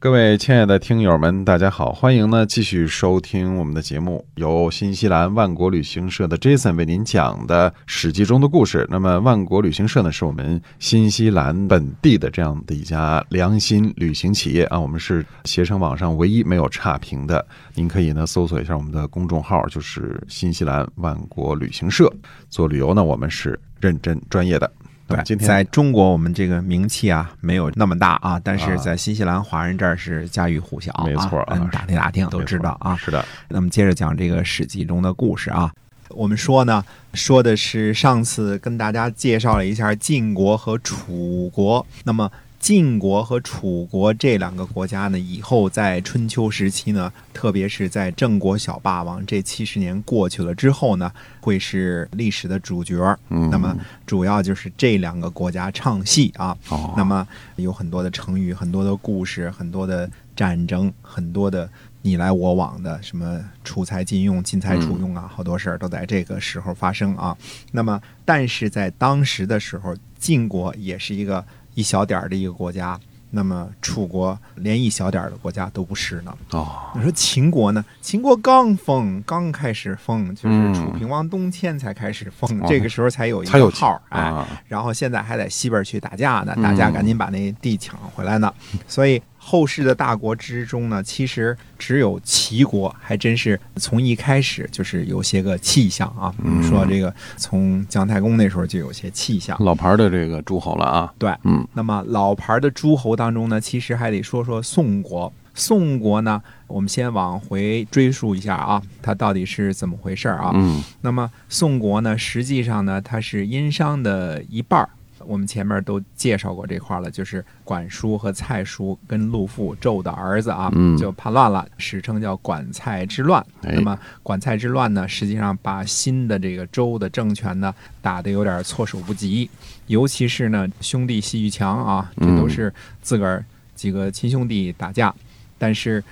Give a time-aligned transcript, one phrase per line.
[0.00, 8.86] 各位亲爱的听友们，大家好，欢迎呢继续收听我们的节目，由新西兰万国旅行社的 Jason 为您讲的《史记》中的故事。
[8.88, 17.44] 那么，万国旅行社呢，是我们新西兰本地的这样的一家良心旅行企业啊，我们是携程网上唯一没有差评的。
[17.74, 22.08] 您可以呢搜索一下我们的公众号，就是新西兰万国旅行社。
[22.48, 24.72] 做旅游呢，我们是认真专业的。
[25.08, 32.94] 对，今天在中国我们这个名气啊没有那么大啊，但是在新西兰华人这儿是家喻户晓啊，没错啊嗯，打听打听都知道啊。
[32.96, 35.72] 是的，那么接着讲这个《史记》中的故事啊。
[36.10, 41.86] 我们说呢，说的是上次跟大家介绍了一下晋国和楚国。
[42.04, 53.16] 那么晋国和楚国这两个国家呢，以后在春秋时期呢，特别是在郑国小霸王这七十年过去了之后呢，会是历史的主角。
[53.28, 56.56] 嗯，那么主要就是这两个国家唱戏啊。
[56.68, 61.70] 哦，那么有很多的成语，很多的故事，很多的战争，很多的
[62.02, 67.36] 你来我往的什么楚才晋用、晋才楚用啊，好多事儿都在这个时候发生啊。
[67.70, 71.44] 那么，但是在当时的时候，晋国也是一个
[71.78, 72.98] 一小点儿的一个国家。
[73.30, 76.34] 那么楚国连一小点儿的国家都不是呢。
[76.52, 77.84] 哦，你说秦国呢？
[78.00, 88.50] 秦国刚封，刚开始封，就是嗯楚平王东迁才开始封，哦这个时候才有一个号儿，哎，啊，然后现在还在西边去打架呢，嗯打架赶紧把那地抢回来呢。
[88.88, 96.34] 所以后世的大国之中呢，其实只有齐国还真是从一开始就是有些个气象啊。
[96.44, 99.56] 嗯说这个从姜太公那时候就有些气象。
[99.60, 105.32] 老牌的这个诸侯了啊，对，嗯，那么老牌的诸侯当中呢，其实还得说说宋国。
[105.54, 110.52] 宋国呢，我们先往回追溯一下啊，它到底是怎么回事儿啊？
[110.54, 114.88] 嗯，那么宋国呢，实际上呢，它是殷商的一半儿。
[115.28, 120.96] 我们前面都介绍过这块了，就是管叔和蔡叔跟陆父纣的儿子啊，嗯。
[120.96, 123.44] 就叛乱了，史称叫管蔡之乱。
[123.62, 123.74] 哎。
[123.74, 129.50] 那么管蔡之乱呢，实际上把新的这个周的政权呢打得有点措手不及，
[129.86, 132.72] 尤其是呢兄弟戏玉强啊，这都嗯是
[133.02, 133.44] 自个儿
[133.74, 135.14] 几个亲兄弟打架，
[135.58, 136.02] 但是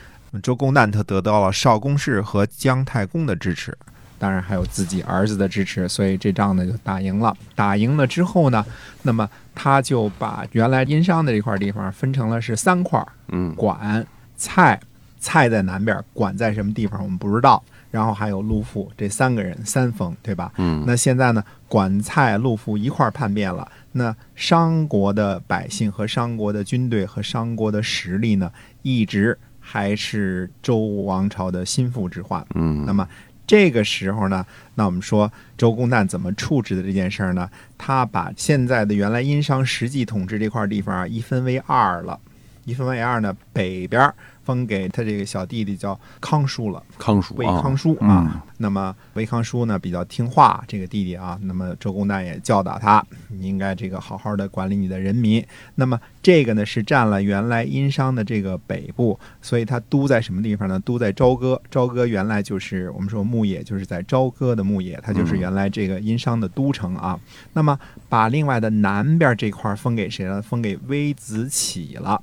[0.43, 3.77] 周公旦他得到了少公氏和姜太公的支持，
[4.19, 7.37] 当然还有自己儿子的支持，所以这仗呢就打赢了。
[7.55, 8.65] 打赢了之后呢，
[9.03, 14.07] 那么他就把原来殷商的这块地方分成了是三块儿，嗯，管、
[14.37, 14.81] 蔡，
[15.19, 17.63] 蔡在南边，管在什么地方我们不知道。
[17.93, 20.53] 然后还有陆父这三个人三封，对吧？
[20.59, 23.67] 嗯，那现在呢，管蔡、陆父一块叛变了。
[23.93, 32.45] 那商国的百姓和商国的军队和商国的实力呢，一直还是周王朝的心腹之患。
[32.55, 33.09] 嗯，那么
[33.47, 37.49] 这个时候呢，那我们说周公旦怎么处置的这件事儿呢？
[37.79, 42.19] 他把现在的原来殷商实际统治这块地方啊，一分为二了。
[42.67, 44.13] 一分为二呢，北边
[44.45, 46.83] 封给他这个小弟弟叫康叔了。
[46.99, 48.45] 康叔魏，康叔嗯啊。
[48.59, 55.45] 那么魏康叔呢比较听话，这个弟弟啊，那么周公旦也教导他，你应该这个好好的管理你的人民。
[55.77, 60.79] 那么这个呢是占了原来殷商的这个北部，所以他都在什么地方呢？
[60.81, 61.61] 都在朝歌。
[61.71, 67.19] 朝歌原来就是我们说牧野，就是在朝歌的牧野，它就是原来这个殷商的都城啊。
[67.53, 67.79] 那么
[68.09, 70.43] 把另外的南边这块封给谁了？
[70.43, 72.23] 封给微子启了。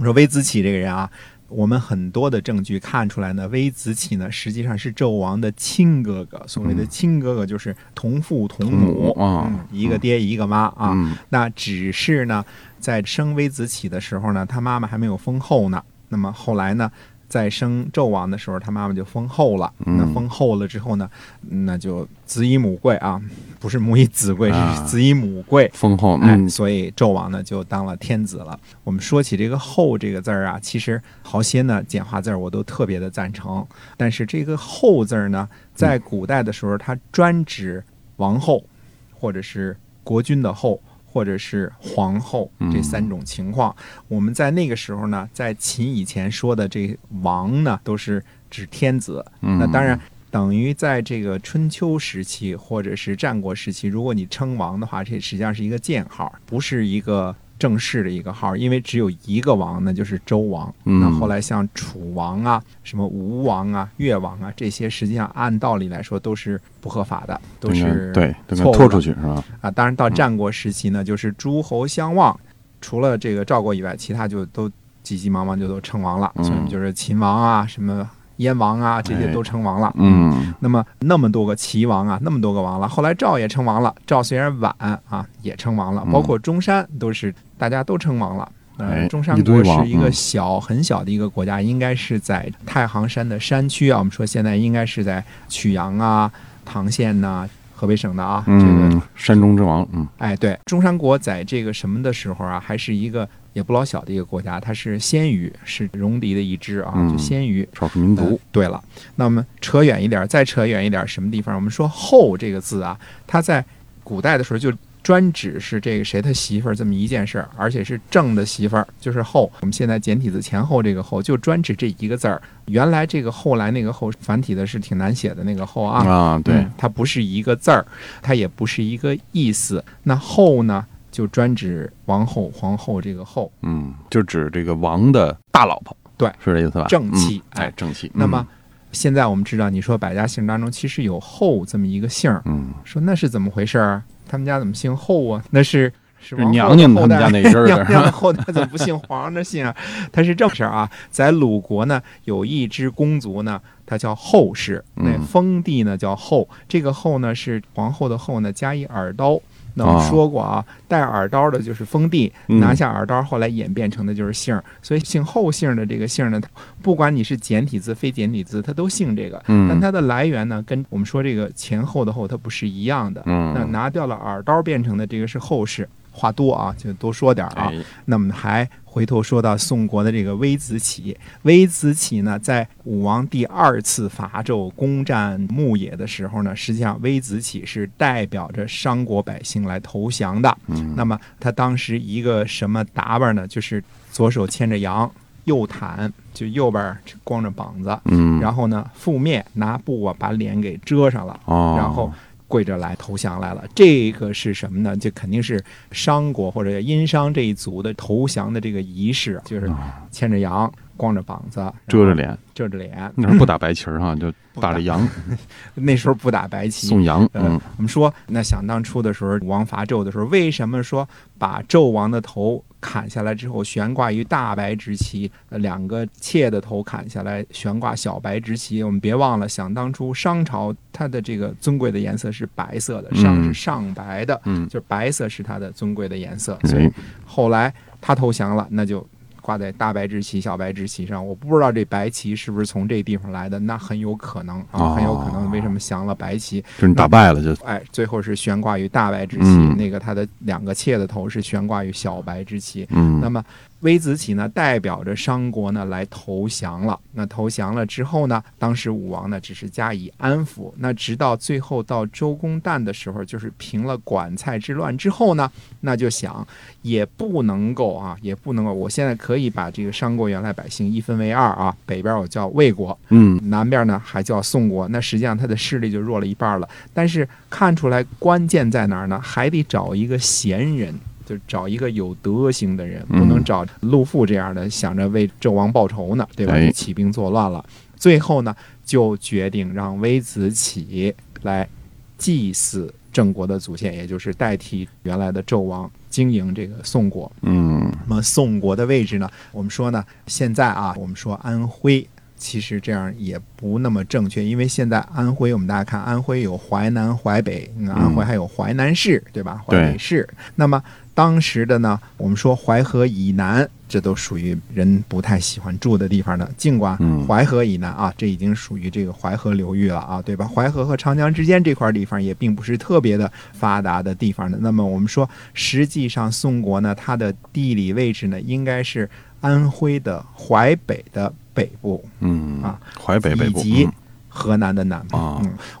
[0.00, 1.10] 我们说微子启这个人啊，
[1.46, 6.42] 我们很多的证据看出来呢，微子启呢实际上是纣王的亲哥哥。
[6.46, 10.92] 所谓的亲哥哥就是同父同母啊嗯，一个爹一个妈啊。
[10.94, 12.42] 嗯那只是呢，
[12.78, 15.84] 在生微子启的时候呢，他妈妈还没有封后呢。
[16.08, 16.90] 那么后来呢，
[17.28, 19.70] 在生纣王的时候，他妈妈就封后了。
[19.84, 21.10] 嗯那封后了之后呢，
[21.42, 23.20] 那就子以母贵啊，
[23.60, 25.70] 不是母以子贵，啊是子以母贵。
[25.74, 28.58] 丰厚，哎，嗯，所以纣王呢就当了天子了。
[28.82, 33.64] 我们说起这个“后”这个字儿啊，其实好些呢简化字儿我都特别的赞成。
[33.98, 37.84] 但是这个“后”字儿呢，在古代的时候，它专指
[38.16, 38.64] 王后，
[39.12, 43.76] 或者是国君的后，或者是皇后嗯这三种情况。
[44.08, 49.22] 我们在那个时候呢，在秦以前说的这王呢，都是指天子。
[49.42, 50.00] 嗯那当然，
[50.30, 60.72] 等于在这个春秋时期或者是战国时期，如果你称王的话，这实际上是一个建号，不是一个正式的一个号，因为只有一个王，那就是周王。
[60.84, 69.44] 嗯那后来像楚王啊、什么吴王啊、越王啊这些，实际上按道理来说都是不合法的，都是对，都拖出去是吧？
[69.60, 69.70] 啊。
[69.70, 72.38] 当然到战国时期呢，就是诸侯相望，
[72.80, 74.70] 除了这个赵国以外，其他就都
[75.02, 78.08] 急急忙忙就都称王了，嗯所以就是秦王啊，什么
[78.40, 79.92] 燕王啊，这些哎都称王了。
[79.96, 84.74] 嗯那么那么多个齐王啊，那么多个王了，后来赵也称王了，赵虽然晚
[85.08, 88.50] 啊，也称王了，嗯包括中山都是大家都称王了。
[88.78, 93.98] 哎呃，中山国是一个嗯小很小的一个国家，应该是在太行山的山区啊。
[93.98, 96.30] 我们说现在应该是在曲阳啊、
[96.64, 97.46] 唐县呐、
[97.80, 98.44] 河北省的啊。
[98.46, 107.66] 这个嗯，山中之王，嗯哎，对，中山国在这个什么的时候啊，还是一个也不老小的一个国家，它是鲜鱼，是戎狄的一支啊，嗯就鲜鱼。
[107.72, 108.82] 少数民呃族，对了，
[109.16, 111.54] 那么扯远一点，再扯远一点，什么地方？
[111.54, 113.64] 我们说“后”这个字啊，它在
[114.04, 114.70] 古代的时候就
[115.02, 119.50] 专指是这个谁他媳妇儿这么一件事儿，而且是正的媳妇儿，就是后。
[119.60, 122.40] 我们现在简体字前后这个“后”就专指这一个字儿。
[122.66, 127.84] 原来这个后来那个“后”繁体的是挺难写的那个“后”啊，啊，对嗯，它不是一个字儿，
[128.22, 129.82] 它也不是一个意思。
[130.02, 133.50] 那后呢，就专指王后、皇后这个后。
[133.62, 136.86] 嗯，就指这个王的大老婆，对是这意思吧？
[136.88, 138.10] 正妻哎，正妻。
[138.14, 138.46] 那么
[138.92, 144.02] 现在我们知道，你说百家姓当中其实有后这么一个姓儿，嗯，说那是怎么回事儿？
[144.28, 145.44] 他们家怎么姓后啊？
[145.50, 149.74] 那是是是娘娘他们的 娘娘的后代怎么不姓皇的姓啊？
[150.12, 159.40] 他是这么事儿啊，在鲁国呢有一支公族呢，它叫后氏，那嗯封地呢叫后，这个后呢是皇后的后呢加一耳刀。
[159.74, 164.62] 那我们哦说过啊，带耳刀的就是封地，嗯拿下耳刀，后来演变成的就是姓儿。
[164.82, 166.40] 所以姓后姓的这个姓呢，
[166.82, 169.42] 不管你是简体字、非简体字，它都姓这个。
[169.46, 173.22] 嗯，但它的来源呢，跟我们说这个前后的后，它不是一样的。
[173.26, 175.88] 嗯，那拿掉了耳刀变成的这个是后氏。
[176.12, 177.70] 话多啊，就多说点啊。
[177.70, 190.58] 哎，那么还回头说到宋国的这个微子启，微子启呢，在武王第二次伐纣攻占牧野的时候呢，实际上微子启是代表着商国百姓来投降的。
[190.66, 193.46] 嗯，那么他当时一个什么打扮呢？
[193.46, 195.08] 就是左手牵着羊，
[195.44, 202.12] 右袒，就右边光着膀子，嗯，然后呢，覆面拿布啊把脸给遮上了，哦，然后
[202.50, 203.64] 跪着来投降来了。
[203.76, 204.96] 这个是什么呢？
[204.96, 205.62] 这肯定是
[205.92, 209.76] 商国或者殷商这一族的投降的这个仪式，就是哦
[210.10, 213.10] 牵着羊，光着膀子，遮着，脸，遮着脸。
[213.14, 215.08] 那时候不打白旗儿哈，就不打打着羊
[215.74, 221.08] 那时候不打白旗，送羊，呃嗯，我们说，那想当初的时候，武王伐纣的时候，为什么说
[221.38, 225.30] 把纣王的头砍下来之后悬挂于大白之旗？
[225.48, 228.82] 呃两个妾的头砍下来悬挂小白之旗。
[228.82, 236.58] 我们别忘了，想当初商朝它的这个尊贵的颜色是白色的，嗯上是上白的，嗯，就是白色是它的尊贵的颜色。
[236.64, 236.92] 所以哎，
[237.24, 239.06] 后来他投降了，那就。
[239.50, 245.50] 挂在大白之旗、小白之旗上，我不知道这白旗是不是从这地方来的，那很有可能啊，哦很有可能。
[245.50, 246.60] 为什么降了白旗？
[246.60, 252.86] 就是你打败了就，哎，最后是悬挂于大白之旗，嗯那个他的两个妾的头是悬挂于小白之旗。
[252.90, 253.44] 嗯，那么
[253.80, 256.96] 微子启呢，代表着商国呢来投降了。
[257.12, 260.72] 那投降了之后呢，当时武王呢只是加以安抚。
[260.76, 265.50] 那直到最后到周公旦的时候，就是平了管蔡之乱之后呢，
[265.80, 266.46] 那就想
[266.82, 268.72] 也不能够啊，也不能够。
[268.72, 276.68] 我现在可以把这个商国原来百姓一分为二啊，北边我叫魏国，嗯，南边呢还叫宋国，那实际上他的势力就弱了一半了。
[276.92, 279.18] 但是看出来关键在哪儿呢？
[279.22, 280.94] 还得找一个贤人，
[281.24, 286.54] 就找一个有德行的人，嗯不能找陆父这样的想着为纣王报仇呢，对吧？
[286.54, 287.64] 哎就起兵作乱了。
[287.96, 288.54] 最后呢，
[288.84, 291.68] 就决定让微子启来
[292.16, 297.30] 祭祀郑国的祖先，也就是代替原来的纣王经营这个宋国。
[297.42, 299.28] 嗯，那么宋国的位置呢？
[299.52, 309.62] 我们说呢，现在啊，我们说安徽，其实这样也不那么正确，因为现在安徽，我们大家看，安徽有淮南、淮北，嗯安徽还有淮南市，对吧？
[309.66, 310.28] 淮北市。
[310.54, 310.82] 那么
[311.20, 316.48] 当时的呢，我们说淮河以南，这都属于人不太喜欢住的地方呢。
[316.56, 320.46] 尽管嗯淮河以南啊，这已经属于这个淮河流域了啊，对吧？
[320.46, 324.56] 淮河和长江之间这块地方也并不是特别的发达的地方的。
[324.62, 329.06] 那么我们说，实际上宋国呢，它的地理位置呢，应该是
[329.42, 333.92] 安徽的淮北的北部，嗯啊，淮北北部，以及嗯
[334.30, 335.18] 河南的南部。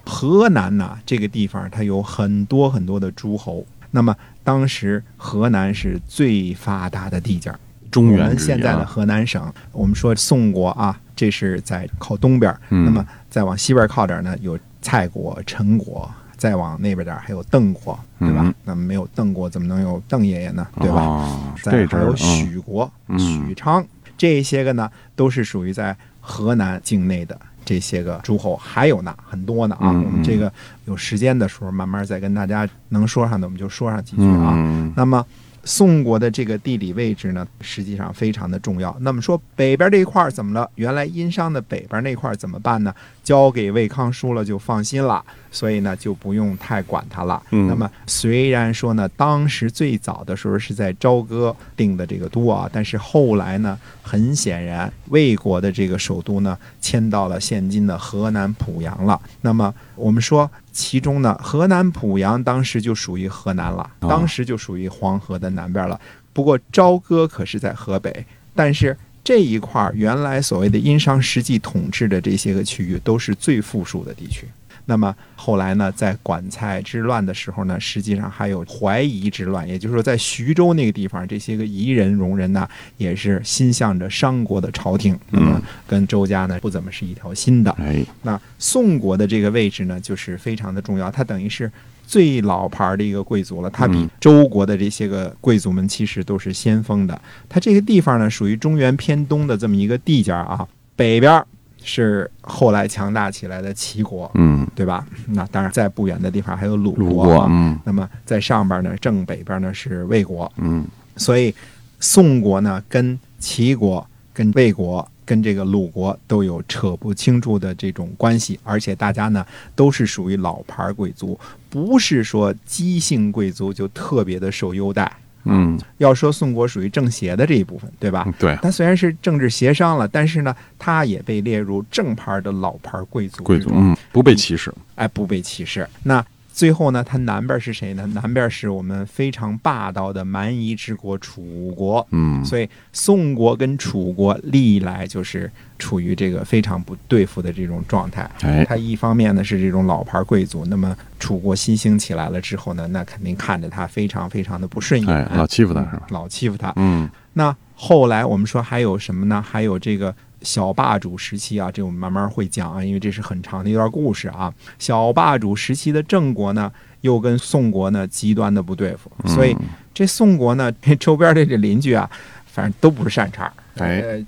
[0.04, 3.64] 河南呐，这个地方它有很多很多的诸侯。
[3.92, 4.14] 那么
[4.50, 7.58] 当时河南是最发达的地界儿。
[7.88, 9.40] 中原现在的啊河南省，
[9.70, 16.10] 我们说宋国啊，这是在靠东边那么再往西边靠点儿呢，有蔡国、陈国。
[16.36, 18.40] 再往那边点儿还有邓国，对吧？
[18.42, 20.66] 嗯那么没有邓国，怎么能有邓爷爷呢？
[20.80, 21.02] 对吧？
[21.02, 29.90] 哦再还有许国、嗯许昌这些个呢，都是属于在河南境内的这些个诸侯，还有呢很多呢啊。
[29.90, 30.52] 嗯我们这个
[30.84, 34.52] 有时间的时候，慢慢再跟大家能说上的，我们就说上几句啊。
[34.54, 35.24] 嗯那么
[35.64, 38.96] 宋国的这个地理位置呢，实际上非常的重要。
[39.00, 40.68] 那么说北边这一块儿怎么了？
[40.76, 42.94] 原来殷商的北边那块儿怎么办呢？
[43.22, 47.40] 交给魏康叔了就放心了，所以呢就不用太管他了。
[47.50, 59.20] 嗯那么虽然说呢，当时最早的时候是在朝歌定的这个都啊，但是后来呢，很显然魏国的这个首都呢迁到了现今的河南濮阳了。
[59.42, 60.50] 那么我们说。
[60.72, 66.00] 其中呢，河南濮阳当时就属于河南了，哦当时就属于黄河的南边了。
[66.32, 68.24] 不过朝歌可是在河北，
[68.54, 74.46] 但是这一块儿原来所谓的殷商实际统治的这些个区域都是最富庶的地区。
[74.90, 87.70] 那么后来呢，在管蔡之乱的时候呢，实际上还有淮夷之乱，也就是说，在徐州那个地方，这些个夷人、戎人呢，也是心向着商国的朝廷，那么跟周家呢不怎么是一条心的。
[87.78, 91.70] 哎，那宋国的这个位置呢，就是非常的重要，它等于是
[92.04, 97.22] 最老牌的一个贵族了，它比嗯周国的这些个贵族们其实都是先锋的。
[97.48, 100.66] 它这个地方呢，属于中原偏东的这么一个地界啊，
[100.96, 101.46] 北边儿
[101.82, 105.06] 是后来强大起来的齐国，嗯，对吧？
[105.28, 107.46] 那当然，在不远的地方还有鲁鲁国。
[107.50, 111.54] 嗯那么在上边呢，正北边呢是魏国，嗯所以
[111.98, 119.44] 宋国呢跟齐国、跟魏国、跟这个鲁国都有扯不清楚的这种关系，而且大家呢
[119.74, 125.10] 都是属于老牌贵族，不是说姬姓贵族就特别的受优待。
[125.44, 128.26] 嗯，要说宋国属于政协的这一部分，对吧？
[128.38, 135.88] 对，它虽然是政治协商了，但是呢，它也被列入正牌的老牌贵族贵族，嗯，不被歧视，哎，不被歧视。
[136.02, 136.24] 那
[136.60, 138.06] 最后呢，它南边是谁呢？
[138.08, 142.06] 南边是我们非常霸道的蛮夷之国楚国。
[142.10, 148.30] 嗯，所以宋国跟楚国历来就是处于这个非常不对付的这种状态。
[148.42, 156.02] 哎，它一方面呢是这种老牌贵族，那么楚国新兴起来了之后呢，那肯定看着他非常非常的不顺眼，哎，老欺负他是吧？
[156.10, 156.70] 老欺负他。
[156.76, 159.42] 嗯那后来我们说还有什么呢？
[159.42, 164.52] 还有这个小霸主时期啊，这我们慢慢会讲啊，因为这是很长的一段故事啊。
[164.78, 166.70] 小霸主时期的郑国呢，
[167.00, 172.08] 又跟宋国呢极端的不对付，所以嗯这宋国呢，这 周边的这邻居啊，
[172.44, 173.50] 反正都不是善茬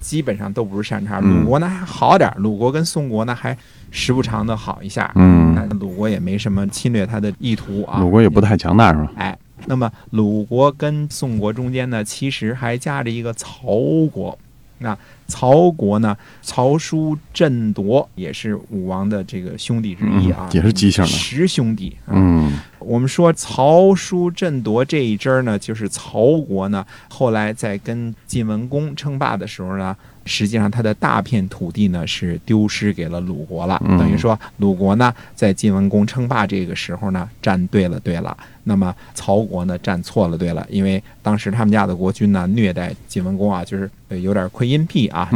[0.00, 3.54] 基本上都不是善茬鲁国呢还好点儿，鲁国跟宋国呢还
[3.90, 5.52] 时不常的好一下，嗯。
[5.54, 8.00] 但鲁国也没什么侵略他的意图啊。
[8.00, 9.12] 鲁国也不太强大是吧？
[9.16, 13.76] 哎，那么鲁国跟宋国中间呢，其实还夹着一个曹
[14.12, 14.38] 国。
[14.78, 21.96] 那曹国呢，曹叔振铎也是武王的这个兄弟之一啊，嗯也是姬姓的十兄弟。
[22.06, 33.98] 啊嗯我们说曹叔振铎这一支儿呢，就是曹国呢，后来在跟晋文公称霸的时候呢，实际上他的大片土地呢是丢失给了鲁国了，嗯。
[33.98, 45.28] 等于说鲁国呢在晋文公称霸这个时候呢站对了对了，那么曹国呢站错了对了，因为当时他们家的国君呢虐待晋文公啊，就是呃有点窥阴癖啊，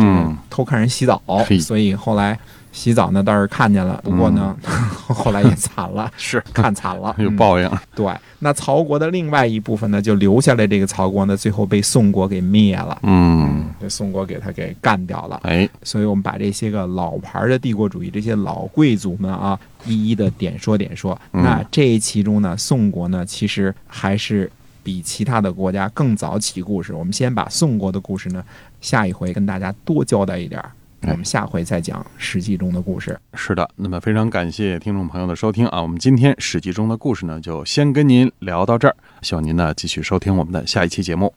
[0.51, 1.59] 偷看人洗澡，嘿。
[1.59, 2.39] 所以后来。
[2.77, 4.55] 洗澡呢倒是看见了，不过呢，
[5.09, 6.45] 后来也惨了， 是。
[6.53, 12.99] 看惨了， 有嗯报应，对，那曹国的另外一部分呢，就留下来这个曹国呢，最后被宋国给灭了。
[13.03, 21.19] 嗯，这宋国给他给干掉了，哎，所以我们把这些个老牌的帝国主义这些老贵族们啊，一一的点说点说。
[21.33, 21.43] 嗯。
[21.43, 24.51] 那这其中呢，宋国呢，其实还是
[24.83, 26.93] 比其他的国家更早起故事。
[26.93, 28.45] 我们先把宋国的故事呢，
[28.83, 30.71] 下一回跟大家多交代一点儿，哎
[31.07, 33.19] 我们下回再讲《史记》中的故事。
[33.35, 41.33] 是的，那么非常感谢听众朋友的收听啊，我们今天《史记》中的故事呢，就先跟您聊到这儿，希望您呢继续收听我们的下一期节目。